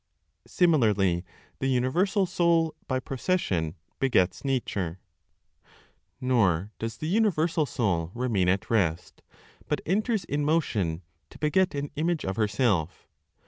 [0.47, 1.23] SIMILARLY
[1.59, 4.99] THE UNIVERSAL SOUL, BY PROCESSION, BEGETS NATURE.
[6.19, 9.21] Nor does the universal Soul remain at rest,
[9.67, 13.07] but enters in motion to beget an image of herself.